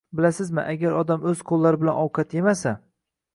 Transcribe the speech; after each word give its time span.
Bilasizmi, 0.19 0.63
agar 0.71 0.95
odam 1.01 1.27
o‘z 1.33 1.43
qo‘llari 1.51 1.81
bilan 1.85 2.01
ovqat 2.07 2.35
yemasa 2.39 2.75